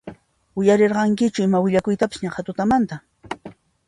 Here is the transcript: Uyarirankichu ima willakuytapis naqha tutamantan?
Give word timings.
Uyarirankichu 0.61 1.43
ima 1.43 1.61
willakuytapis 1.65 2.23
naqha 2.23 2.45
tutamantan? 2.47 3.05